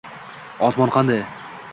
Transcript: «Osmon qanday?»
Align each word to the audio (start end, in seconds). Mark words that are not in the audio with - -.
«Osmon 0.69 0.93
qanday?» 0.95 1.21